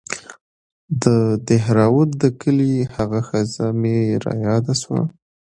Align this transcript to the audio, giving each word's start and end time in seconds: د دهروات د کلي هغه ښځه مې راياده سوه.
د 1.03 1.05
دهروات 1.47 2.09
د 2.21 2.23
کلي 2.41 2.73
هغه 2.95 3.19
ښځه 3.29 3.65
مې 3.79 3.97
راياده 4.25 4.73
سوه. 4.81 5.01